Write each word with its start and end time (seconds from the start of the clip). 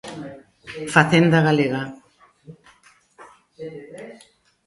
Facenda 0.93 1.39
galega. 1.47 1.81